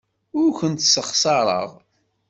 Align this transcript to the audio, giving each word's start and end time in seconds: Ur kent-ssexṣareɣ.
Ur 0.41 0.49
kent-ssexṣareɣ. 0.59 1.69